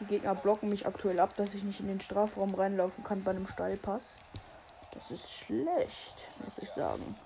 Die 0.00 0.03
Gegner 0.14 0.36
blocken 0.36 0.68
mich 0.68 0.86
aktuell 0.86 1.18
ab, 1.18 1.34
dass 1.36 1.54
ich 1.54 1.64
nicht 1.64 1.80
in 1.80 1.88
den 1.88 2.00
Strafraum 2.00 2.54
reinlaufen 2.54 3.02
kann 3.02 3.24
bei 3.24 3.32
einem 3.32 3.48
Steilpass. 3.48 4.20
Das 4.92 5.10
ist 5.10 5.28
schlecht, 5.28 6.28
muss 6.44 6.56
ich 6.58 6.70
sagen. 6.70 7.16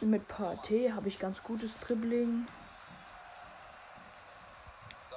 Mit 0.00 0.26
Partey 0.28 0.90
habe 0.94 1.08
ich 1.08 1.18
ganz 1.18 1.42
gutes 1.42 1.78
Dribbling. 1.80 2.46
So. 5.10 5.16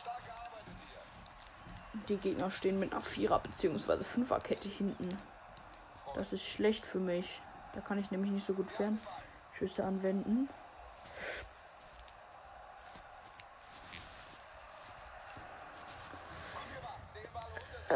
Stark 0.00 0.24
gearbeitet 0.24 0.74
hier. 0.88 1.97
Die 2.08 2.16
Gegner 2.16 2.50
stehen 2.50 2.78
mit 2.78 2.92
einer 2.92 3.02
Vierer- 3.02 3.40
bzw. 3.40 4.02
Fünferkette 4.02 4.68
hinten. 4.68 5.18
Das 6.14 6.32
ist 6.32 6.44
schlecht 6.44 6.86
für 6.86 6.98
mich. 6.98 7.42
Da 7.74 7.80
kann 7.80 7.98
ich 7.98 8.10
nämlich 8.10 8.30
nicht 8.32 8.46
so 8.46 8.54
gut 8.54 8.66
Fernschüsse 8.66 9.84
anwenden. 9.84 10.48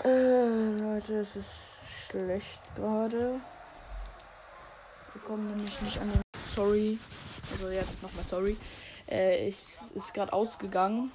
Äh, 0.05 0.69
Leute, 0.79 1.21
es 1.21 1.37
ist 1.37 1.47
schlecht 1.87 2.61
gerade. 2.77 3.41
Wir 5.13 5.23
kommen 5.23 5.49
nämlich 5.49 5.81
nicht 5.83 6.01
an 6.01 6.13
den. 6.13 6.23
Sorry. 6.55 6.99
Also 7.51 7.69
jetzt 7.71 8.03
nochmal 8.03 8.25
sorry. 8.25 8.57
Äh, 9.09 9.49
ich 9.49 9.65
ist 9.95 10.13
gerade 10.15 10.33
ausgegangen. 10.33 11.13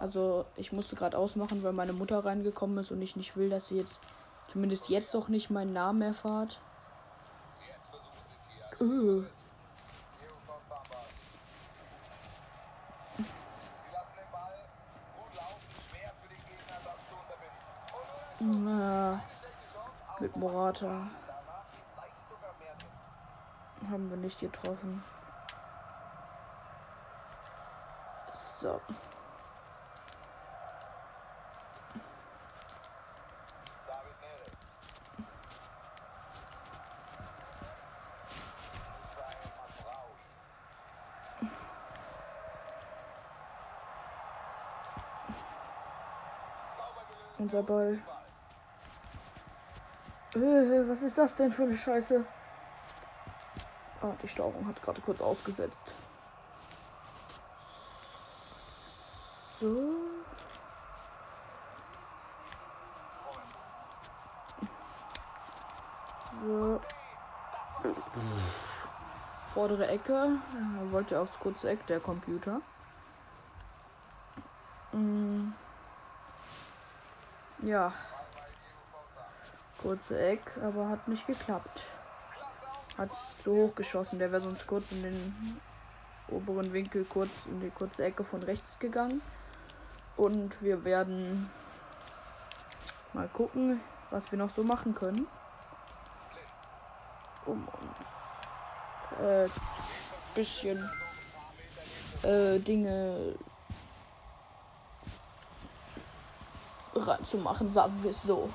Also 0.00 0.46
ich 0.56 0.72
musste 0.72 0.96
gerade 0.96 1.18
ausmachen, 1.18 1.62
weil 1.62 1.72
meine 1.72 1.92
Mutter 1.92 2.24
reingekommen 2.24 2.78
ist 2.78 2.90
und 2.90 3.02
ich 3.02 3.16
nicht 3.16 3.36
will, 3.36 3.50
dass 3.50 3.68
sie 3.68 3.76
jetzt 3.76 4.00
zumindest 4.52 4.88
jetzt 4.88 5.12
noch 5.14 5.28
nicht 5.28 5.50
meinen 5.50 5.72
Namen 5.72 6.02
erfahrt. 6.02 6.60
Jetzt 7.66 7.88
versuchen 7.90 8.24
sie 8.28 8.34
es 8.36 8.48
hier. 8.48 8.64
Äh, 8.86 9.24
Diego 10.20 10.36
Costa 10.46 10.74
am 10.76 10.88
Ball. 10.88 11.08
Sie 13.16 13.92
lassen 13.92 14.16
den 14.16 14.30
Ball 14.32 14.54
gut 15.16 15.34
laufen. 15.36 15.66
Schwer 15.90 16.12
für 16.22 16.28
den 16.28 16.42
Gegner, 16.46 16.78
das 16.84 16.98
zu 17.08 17.14
unterbinden. 17.14 17.60
Und 18.40 18.50
nun 18.52 18.64
na, 18.64 19.12
eine 19.12 19.20
schlechte 19.38 19.66
Chance. 19.74 19.90
Auch 20.08 20.20
mit 20.20 20.36
Morata 20.36 20.86
danach 21.26 21.66
vielleicht 21.94 22.28
sogar 22.28 22.54
mehr 22.60 22.74
drin. 22.78 23.90
haben 23.90 24.10
wir 24.10 24.16
nicht 24.16 24.38
getroffen. 24.40 25.02
So. 28.32 28.80
David 33.86 34.20
Neres. 34.20 34.58
Hussein 39.02 39.52
Masraoui. 39.56 40.24
Sauber 46.76 47.04
gelöst. 47.08 47.27
Unser 47.38 47.62
Ball. 47.62 47.98
Ball. 50.34 50.42
Äh, 50.42 50.88
was 50.88 51.02
ist 51.02 51.16
das 51.16 51.36
denn 51.36 51.52
für 51.52 51.62
eine 51.64 51.76
Scheiße? 51.76 52.24
Ah, 54.02 54.12
die 54.22 54.28
Steuerung 54.28 54.66
hat 54.66 54.80
gerade 54.82 55.00
kurz 55.00 55.20
ausgesetzt. 55.20 55.92
So. 59.58 59.94
So. 66.44 66.80
Vordere 69.54 69.88
Ecke. 69.88 70.12
Er 70.12 70.92
wollte 70.92 71.18
aufs 71.18 71.38
kurze 71.40 71.70
Eck, 71.70 71.86
der 71.86 71.98
Computer. 71.98 72.60
Ja, 77.68 77.92
kurze 79.82 80.18
Eck, 80.18 80.40
aber 80.64 80.88
hat 80.88 81.06
nicht 81.06 81.26
geklappt. 81.26 81.84
Hat 82.96 83.10
so 83.44 83.52
hoch 83.52 83.74
geschossen, 83.74 84.18
der 84.18 84.32
wäre 84.32 84.40
sonst 84.40 84.66
kurz 84.66 84.90
in 84.90 85.02
den 85.02 85.60
oberen 86.28 86.72
Winkel, 86.72 87.04
kurz 87.04 87.28
in 87.44 87.60
die 87.60 87.68
kurze 87.68 88.04
Ecke 88.06 88.24
von 88.24 88.42
rechts 88.42 88.78
gegangen. 88.78 89.20
Und 90.16 90.56
wir 90.62 90.82
werden 90.86 91.50
mal 93.12 93.28
gucken, 93.28 93.82
was 94.08 94.32
wir 94.32 94.38
noch 94.38 94.54
so 94.56 94.64
machen 94.64 94.94
können. 94.94 95.26
Um 97.44 97.68
uns 97.68 99.20
äh, 99.20 99.48
bisschen 100.34 100.90
äh, 102.22 102.58
Dinge 102.60 103.34
reinzumachen, 107.06 107.72
sagen 107.72 107.98
wir 108.02 108.10
es 108.10 108.22
so. 108.22 108.48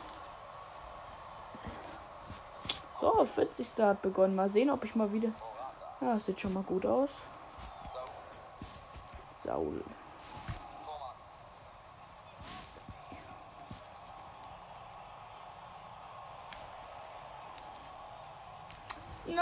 So, 3.03 3.25
40. 3.25 3.67
hat 3.79 4.01
begonnen. 4.01 4.33
Mal 4.33 4.49
sehen, 4.49 4.69
ob 4.69 4.85
ich 4.85 4.95
mal 4.95 5.11
wieder. 5.11 5.29
Ja, 5.99 6.17
sieht 6.17 6.39
schon 6.39 6.53
mal 6.53 6.63
gut 6.63 6.85
aus. 6.85 7.09
Saul. 9.43 9.83
Thomas. 10.85 11.17
Nein, 19.25 19.35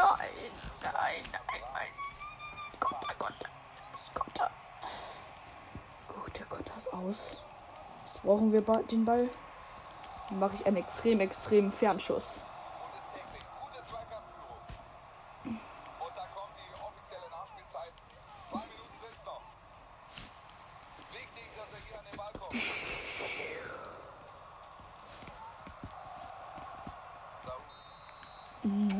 nein, 0.81 1.23
nein, 1.31 1.61
nein. 1.73 1.87
Gott, 2.79 2.97
oh 3.03 3.13
Gott. 3.19 3.33
Das 3.91 4.11
kommt 4.13 4.39
da. 4.39 4.49
Gut, 6.07 6.39
der 6.39 6.45
kommt 6.47 6.71
das 6.75 6.87
aus. 6.87 7.43
Brauchen 8.51 8.67
wir 8.67 8.83
den 8.83 9.05
Ball. 9.05 9.29
Dann 10.27 10.39
mache 10.39 10.55
ich 10.55 10.65
einen 10.65 10.75
extrem, 10.75 11.21
extremen 11.21 11.71
Fernschuss. 11.71 12.23
Er 12.23 13.01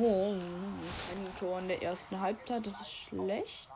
Oh, 0.03 0.35
kein 1.09 1.35
Tor 1.37 1.59
in 1.59 1.67
der 1.67 1.83
ersten 1.83 2.19
Halbzeit, 2.19 2.65
das 2.65 2.81
ist 2.81 2.91
schlecht. 2.91 3.69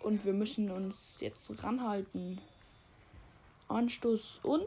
Und 0.00 0.24
wir 0.26 0.34
müssen 0.34 0.70
uns 0.70 1.16
jetzt 1.20 1.50
ranhalten. 1.64 2.38
Anstoß 3.68 4.40
und 4.42 4.66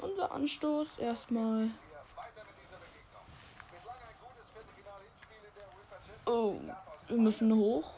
unser 0.00 0.32
Anstoß 0.32 0.98
erstmal. 0.98 1.70
Oh, 6.26 6.60
wir 7.06 7.16
müssen 7.16 7.54
hoch. 7.54 7.90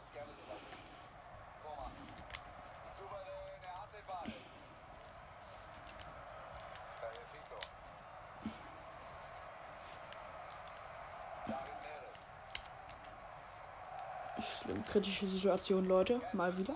Schlimm, 14.40 14.84
kritische 14.84 15.26
Situation, 15.26 15.86
Leute. 15.86 16.20
Mal 16.32 16.56
wieder. 16.56 16.74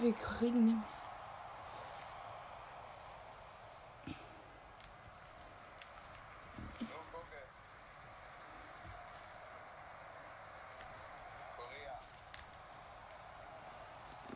Wir 0.00 0.12
kriegen. 0.12 0.84
Nkunku. 6.80 7.40
Correa. 11.56 11.98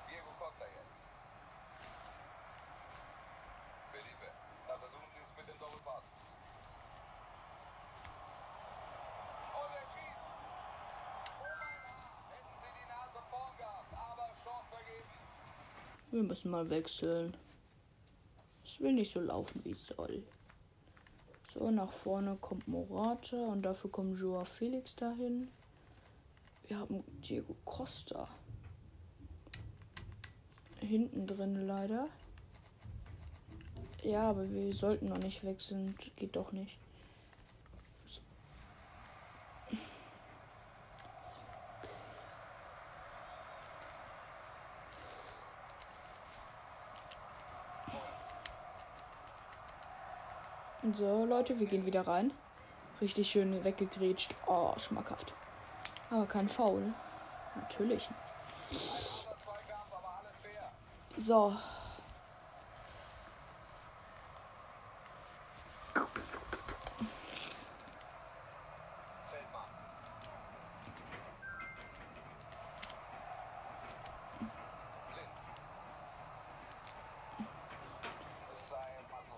Diego 0.08 0.30
Costa 0.38 0.64
jetzt. 0.64 1.04
Felipe. 3.92 4.32
Da 4.66 4.78
versuchen 4.78 5.10
sie 5.12 5.20
es 5.20 5.36
mit 5.36 5.48
dem 5.48 5.58
Doppelpass. 5.60 6.34
Und 9.54 9.72
er 9.74 9.86
schießt. 9.92 10.28
Oh 11.38 11.54
mein 11.60 11.78
Gott. 11.86 12.10
Hätten 12.34 12.56
sie 12.58 12.72
die 12.80 12.86
Wir 16.12 16.22
müssen 16.22 16.50
mal 16.50 16.68
wechseln. 16.68 17.34
Es 18.66 18.78
will 18.80 18.92
nicht 18.92 19.14
so 19.14 19.20
laufen, 19.20 19.64
wie 19.64 19.70
es 19.70 19.86
soll. 19.86 20.22
So, 21.54 21.70
nach 21.70 21.90
vorne 21.90 22.36
kommt 22.38 22.68
Morata 22.68 23.36
und 23.46 23.62
dafür 23.62 23.90
kommt 23.90 24.18
Joa 24.18 24.44
Felix 24.44 24.94
dahin. 24.94 25.48
Wir 26.68 26.78
haben 26.78 27.02
Diego 27.26 27.56
Costa. 27.64 28.28
Hinten 30.80 31.26
drin 31.26 31.66
leider. 31.66 32.08
Ja, 34.02 34.28
aber 34.28 34.50
wir 34.50 34.74
sollten 34.74 35.08
noch 35.08 35.18
nicht 35.18 35.42
wechseln. 35.44 35.94
Geht 36.16 36.36
doch 36.36 36.52
nicht. 36.52 36.81
So, 50.94 51.24
Leute, 51.24 51.58
wir 51.58 51.66
gehen 51.66 51.86
wieder 51.86 52.06
rein. 52.06 52.32
Richtig 53.00 53.30
schön 53.30 53.64
weggegrätscht. 53.64 54.34
Oh, 54.46 54.74
schmackhaft. 54.78 55.32
Aber 56.10 56.26
kein 56.26 56.48
Foul. 56.48 56.92
Natürlich. 57.54 58.10
So. 61.16 61.56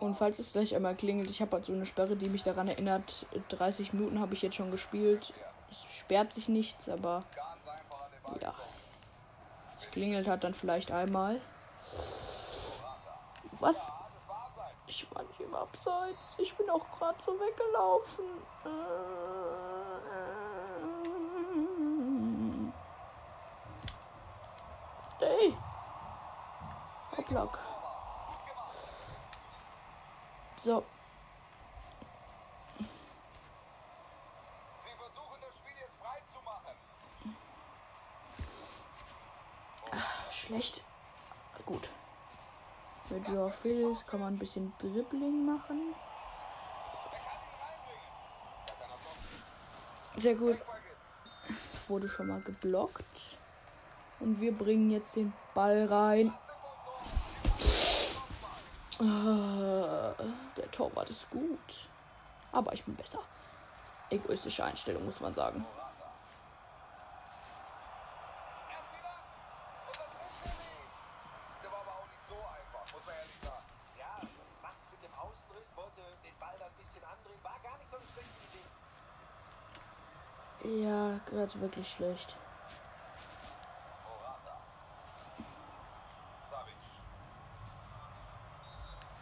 Und 0.01 0.17
falls 0.17 0.39
es 0.39 0.53
gleich 0.53 0.75
einmal 0.75 0.95
klingelt, 0.95 1.31
ich 1.31 1.41
habe 1.41 1.53
halt 1.53 1.65
so 1.65 1.73
eine 1.73 1.87
Sperre, 1.87 2.17
die 2.17 2.29
mich 2.29 2.43
daran 2.43 2.69
erinnert, 2.69 3.27
30 3.49 3.93
Minuten 3.93 4.21
habe 4.21 4.35
ich 4.35 4.43
jetzt 4.43 4.57
schon 4.57 4.71
gespielt. 4.71 5.33
Es 5.71 5.85
sperrt 5.99 6.33
sich 6.33 6.49
nichts, 6.49 6.89
aber 6.89 7.25
ja. 8.41 8.55
Es 9.79 9.91
klingelt 9.91 10.29
halt 10.29 10.45
dann 10.45 10.55
vielleicht 10.55 10.91
einmal. 10.91 11.41
Was? 13.61 13.93
Ich 14.87 15.07
war 15.15 15.23
nicht 15.23 15.41
im 15.41 15.55
Abseits. 15.55 16.37
Ich 16.39 16.55
bin 16.55 16.69
auch 16.71 16.87
gerade 16.99 17.19
so 17.25 17.33
weggelaufen. 17.33 18.25
Ey. 18.65 19.74
So, 30.65 30.83
Sie 32.79 32.87
versuchen 34.97 35.41
das 35.43 35.55
Spiel 35.59 35.77
jetzt 35.79 35.93
frei 36.01 36.23
zu 36.33 36.41
machen. 36.43 36.75
schlecht. 40.31 40.83
Gut. 41.67 41.91
Mit 43.11 43.29
Joao 43.29 43.51
Felix 43.51 44.07
kann 44.07 44.21
man 44.21 44.33
ein 44.33 44.39
bisschen 44.39 44.73
Dribbling 44.79 45.45
machen. 45.45 45.95
Sehr 50.17 50.35
gut. 50.35 50.57
Wurde 51.89 52.09
schon 52.09 52.29
mal 52.29 52.41
geblockt. 52.41 53.37
Und 54.19 54.41
wir 54.41 54.57
bringen 54.57 54.89
jetzt 54.89 55.15
den 55.15 55.35
Ball 55.53 55.85
rein. 55.85 56.33
Äh, 59.05 60.15
der 60.57 60.71
Torwart 60.71 61.11
ist 61.11 61.29
gut. 61.29 61.89
Aber 62.53 62.73
ich 62.73 62.83
bin 62.85 62.97
besser. 62.97 63.19
Egoistische 64.09 64.65
Einstellung, 64.65 65.05
muss 65.05 65.21
man 65.21 65.35
sagen. 65.35 65.67
Er 68.71 68.81
zieht 68.89 69.05
ab. 69.05 69.21
Und 69.89 69.99
dann 69.99 70.09
trifft 70.09 70.41
er 70.45 70.53
nicht. 70.53 70.89
Der 71.63 71.71
war 71.73 71.81
aber 71.81 71.91
auch 72.01 72.07
nicht 72.07 72.23
so 72.23 72.35
einfach, 72.35 72.93
muss 72.95 73.05
man 73.05 73.15
ehrlich 73.15 73.41
sagen. 73.43 73.67
Ja, 73.99 74.27
macht's 74.63 74.87
mit 74.91 75.03
dem 75.03 75.13
Außenriss, 75.13 75.69
wollte 75.77 76.01
den 76.25 76.39
Ball 76.41 76.57
dann 76.59 76.69
ein 76.69 76.79
bisschen 76.79 77.05
andrehen, 77.05 77.41
war 77.43 77.59
gar 77.63 77.77
nicht 77.77 77.91
so 77.91 77.97
eine 77.97 78.07
schlechte 78.09 78.41
Idee. 78.49 78.65
Ja, 80.83 81.21
gerade 81.27 81.61
wirklich 81.61 81.91
schlecht. 81.93 82.37
Morata. 84.09 84.57
Savic. 86.49 86.73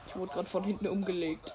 Ich 0.06 0.11
wurde 0.22 0.34
gerade 0.34 0.48
von 0.48 0.62
hinten 0.62 0.86
umgelegt. 0.86 1.52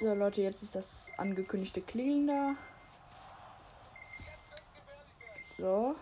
So, 0.00 0.14
Leute, 0.14 0.40
jetzt 0.40 0.62
ist 0.62 0.74
das 0.74 1.12
angekündigte 1.18 1.82
Klingeln 1.82 2.26
da. 2.26 2.54
Jetzt 4.22 4.50
wird's 4.50 4.72
gefährlich 4.74 5.18
werden. 5.18 5.49
So. 5.60 5.94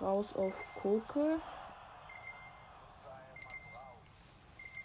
Raus 0.00 0.34
auf 0.34 0.54
Koke. 0.80 1.38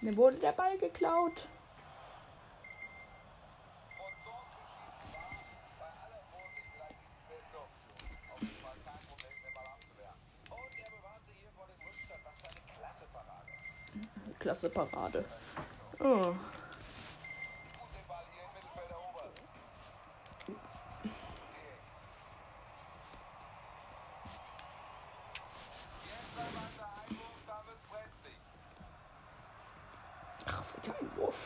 Mir 0.02 0.18
wurde 0.18 0.36
der 0.38 0.52
Ball 0.52 0.78
geklaut. 0.78 1.48
Von 3.96 4.12
dort 4.26 4.52
zu 4.52 4.60
schießen 4.68 5.14
war 5.14 5.32
bei 5.80 5.88
aller 6.04 6.22
Vorsicht 6.30 6.68
vielleicht 6.74 7.00
nicht 7.00 7.16
die 7.16 7.28
beste 7.32 7.58
Option. 7.58 8.12
Auf 8.34 8.42
jeden 8.42 8.60
Fall 8.60 8.76
kein 8.84 9.00
Problem, 9.08 9.32
den 9.46 9.54
Ball 9.54 9.68
abzuwehren. 9.68 10.20
Und 10.50 10.76
er 10.78 10.90
bewahrt 10.92 11.24
sich 11.24 11.38
hier 11.40 11.52
vor 11.56 11.68
dem 11.68 11.80
Rückstand. 11.88 12.22
Was 12.26 12.36
für 12.42 12.50
eine 12.52 12.62
klasse 12.76 13.06
Parade. 13.14 13.52
Klasse 14.40 14.70
Parade. 14.70 15.24
Oh. 16.02 16.36
Gut 17.80 17.92
den 17.96 18.08
Ball 18.08 18.26
hier 18.30 18.44
im 18.44 18.52
Mittelfeld 18.54 18.92
erobert. 18.92 19.40
Ziyech. 21.48 21.82
Jetzt 26.06 26.38
einmal 26.38 26.70
der 26.78 26.90
Einwurf, 27.02 27.40
da 27.48 27.58
wird's 27.66 27.86
brenzlig. 27.90 28.38
Ach, 30.46 30.64
weiter 30.76 30.94
Einwurf. 31.00 31.40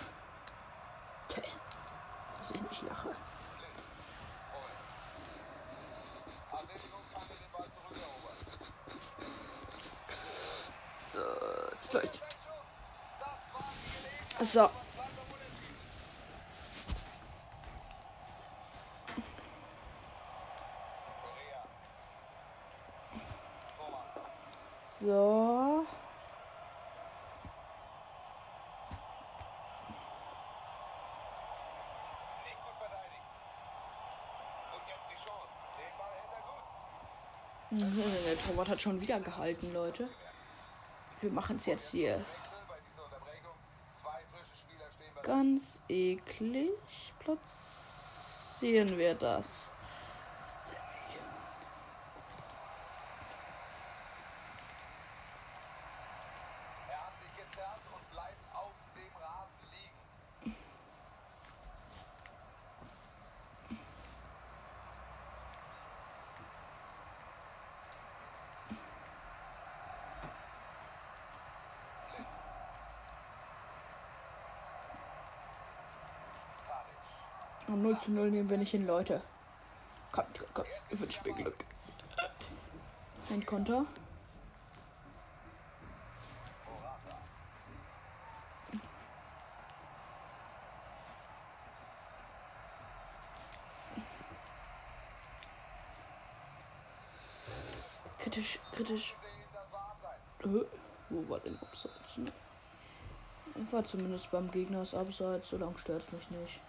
Okay. 1.30 1.50
Dass 2.38 2.52
ich 2.52 2.62
nicht 2.62 2.82
lache. 2.84 3.10
Reus. 3.10 4.80
Atletico 6.52 6.98
kann 7.14 7.24
den 7.28 7.52
Ball 7.52 7.64
zurückerobern. 7.64 8.38
Schlecht. 11.90 12.16
Sein 12.16 12.30
Schuss. 12.30 12.70
Das 13.20 13.44
war 13.54 13.62
die 13.62 13.82
Gelegenheit. 13.92 14.46
So. 14.46 14.62
Zweiter 14.62 15.24
Unentschieden. 15.34 15.80
Correa. 21.22 21.62
Thomas. 23.78 24.14
So. 25.00 25.86
Nicht 32.46 32.62
gut 32.64 32.76
verteidigt. 32.80 33.28
Und 34.74 34.84
jetzt 34.88 35.08
die 35.12 35.16
Chance. 35.16 35.56
Den 35.78 35.94
Ball 35.98 36.14
hält 36.18 36.32
er 36.34 36.42
gut. 36.50 36.70
Der 37.74 38.38
Torwart 38.38 38.68
hat 38.68 38.82
schon 38.82 39.00
wieder 39.00 39.20
gehalten, 39.22 39.72
Leute. 39.74 40.10
Wir 41.22 41.32
machen 41.32 41.56
es 41.56 41.66
jetzt 41.68 41.92
hier 41.92 42.26
ganz 45.24 45.80
eklig. 45.88 46.72
Platzieren 47.20 48.98
wir 48.98 49.14
das. 49.16 49.48
Er 56.90 56.98
hat 57.06 57.18
sich 57.20 57.36
gezerrt 57.38 57.80
und 57.96 58.12
bleibt 58.12 58.44
auf 58.54 58.74
dem 58.96 59.16
Rasen 59.22 59.66
liegen. 59.72 60.02
Blind. 63.68 63.88
Tadic. 76.68 76.98
Und 77.68 77.81
0 77.92 78.00
zu 78.00 78.12
0 78.12 78.32
nehmen 78.32 78.50
wir 78.50 78.58
nicht 78.58 78.72
hin, 78.72 78.88
Leute. 78.88 79.22
Komm, 80.14 80.26
komm, 80.38 80.48
komm. 80.54 80.66
Ich 80.90 81.00
wünsche 81.00 81.20
mir 81.26 81.34
Glück. 81.34 81.66
Ein 83.30 83.46
Konter. 83.46 83.86
Kritisch, 98.20 98.60
kritisch. 98.72 99.16
Äh, 100.44 100.48
wo 101.10 101.30
war 101.30 101.40
denn 101.42 101.58
Abseits? 101.58 102.18
Ne? 102.18 102.32
Ich 103.56 103.74
war 103.74 103.84
zumindest 103.84 104.32
beim 104.32 104.50
Gegner 104.52 104.80
das 104.80 104.94
Abseits, 104.94 105.50
so 105.50 105.58
lange 105.58 105.78
stört 105.78 106.04
es 106.04 106.12
mich 106.14 106.30
nicht. 106.32 106.62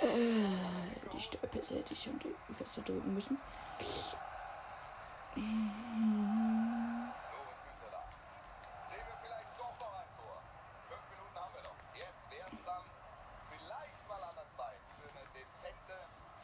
Äh, 0.00 0.46
die 1.12 1.20
Steuerpässe 1.20 1.76
hätte 1.78 1.92
ich 1.94 2.02
schon 2.02 2.20
fester 2.58 2.82
drücken 2.82 3.14
müssen. 3.14 3.38
Lorenz 5.36 5.44
Günteler. 7.64 8.04
Sehen 8.90 9.06
wir 9.06 9.16
vielleicht 9.22 9.52
doch 9.58 9.74
noch 9.80 9.94
ein 10.00 10.10
Tor. 10.18 10.38
Fünf 10.88 11.04
Minuten 11.10 11.36
haben 11.38 11.54
wir 11.54 11.62
noch. 11.62 11.76
Jetzt 11.94 12.30
wäre 12.30 12.48
es 12.52 12.64
dann 12.64 12.84
vielleicht 13.50 14.08
mal 14.08 14.22
an 14.22 14.34
der 14.36 14.50
Zeit 14.50 14.80
für 14.98 15.08
eine 15.10 15.22
dezente 15.34 15.96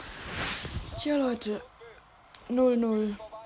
Tja, 1.01 1.17
Leute. 1.17 1.59
0-0. 2.47 3.15
vorbei. 3.15 3.37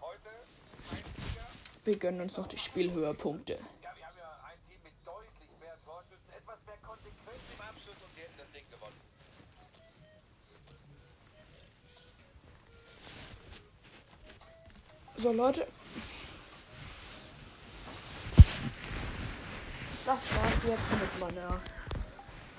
Heute 0.00 0.30
ein 0.30 1.04
Sieger. 1.20 1.46
Wir 1.84 1.98
gönnen 1.98 2.22
uns 2.22 2.38
noch 2.38 2.46
die 2.46 2.56
Spielhöhepunkte. 2.56 3.58
Ja, 3.82 3.90
ja. 4.00 4.08
So, 15.18 15.32
Leute. 15.32 15.66
Das 20.06 20.34
war's 20.34 20.64
jetzt 20.66 20.90
mit 20.98 21.20
meiner 21.20 21.60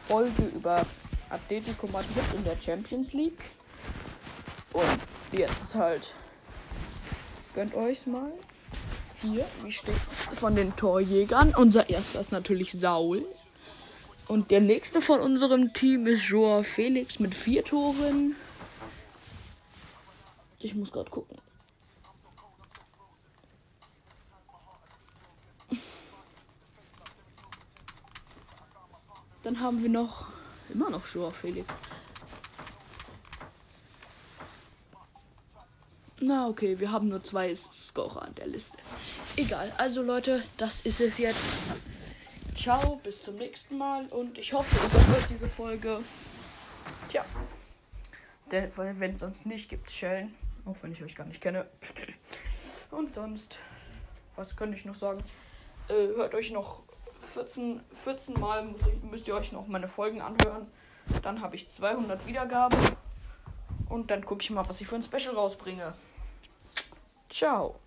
Folge 0.07 0.43
über 0.43 0.85
Atletico 1.31 1.87
Madrid 1.87 2.33
in 2.35 2.43
der 2.43 2.55
Champions 2.61 3.13
League. 3.13 3.41
Und 4.73 4.99
jetzt 5.31 5.75
halt. 5.75 6.13
Gönnt 7.53 7.75
euch 7.75 8.07
mal. 8.07 8.31
Hier, 9.21 9.45
wie 9.63 9.71
steht 9.71 9.95
von 9.95 10.55
den 10.55 10.75
Torjägern. 10.75 11.53
Unser 11.55 11.89
erster 11.89 12.19
ist 12.19 12.31
natürlich 12.31 12.73
Saul. 12.73 13.23
Und 14.27 14.51
der 14.51 14.61
nächste 14.61 15.01
von 15.01 15.21
unserem 15.21 15.73
Team 15.73 16.07
ist 16.07 16.23
Joao 16.23 16.63
Felix 16.63 17.19
mit 17.19 17.35
vier 17.35 17.63
Toren. 17.63 18.35
Ich 20.59 20.73
muss 20.73 20.91
gerade 20.91 21.09
gucken. 21.09 21.37
Dann 29.43 29.59
haben 29.59 29.83
wir 29.83 29.89
noch 29.89 30.27
immer 30.69 30.89
noch 30.89 31.05
Joao 31.13 31.31
Felix. 31.31 31.67
Na 36.25 36.47
okay, 36.47 36.79
wir 36.79 36.89
haben 36.89 37.09
nur 37.09 37.21
zwei 37.21 37.53
Scorer 37.53 38.21
an 38.21 38.33
der 38.35 38.47
Liste. 38.47 38.77
Egal, 39.35 39.69
also 39.77 40.01
Leute, 40.01 40.41
das 40.57 40.79
ist 40.85 41.01
es 41.01 41.17
jetzt. 41.17 41.43
Ciao, 42.55 43.01
bis 43.03 43.23
zum 43.23 43.35
nächsten 43.35 43.77
Mal 43.77 44.05
und 44.05 44.37
ich 44.37 44.53
hoffe, 44.53 44.73
ihr 44.73 45.17
euch 45.17 45.25
diese 45.27 45.49
Folge. 45.49 45.99
Tja. 47.09 47.25
Denn, 48.49 48.71
wenn 48.99 49.17
sonst 49.17 49.45
nicht, 49.45 49.67
gibt 49.67 49.89
es 49.89 49.95
Schellen. 49.95 50.33
Auch 50.63 50.77
wenn 50.81 50.93
ich 50.93 51.03
euch 51.03 51.13
gar 51.13 51.25
nicht 51.25 51.41
kenne. 51.41 51.67
Und 52.91 53.11
sonst, 53.11 53.57
was 54.37 54.55
könnte 54.55 54.77
ich 54.77 54.85
noch 54.85 54.95
sagen? 54.95 55.21
Äh, 55.89 56.15
hört 56.15 56.35
euch 56.35 56.51
noch 56.51 56.83
14, 57.19 57.81
14 57.91 58.39
Mal, 58.39 58.73
ich, 58.79 59.11
müsst 59.11 59.27
ihr 59.27 59.35
euch 59.35 59.51
noch 59.51 59.67
meine 59.67 59.89
Folgen 59.89 60.21
anhören. 60.21 60.67
Dann 61.21 61.41
habe 61.41 61.57
ich 61.57 61.67
200 61.67 62.25
Wiedergaben. 62.25 62.79
Und 63.89 64.09
dann 64.09 64.23
gucke 64.23 64.41
ich 64.41 64.51
mal, 64.51 64.65
was 64.69 64.79
ich 64.79 64.87
für 64.87 64.95
ein 64.95 65.03
Special 65.03 65.35
rausbringe. 65.35 65.93
Ciao. 67.33 67.82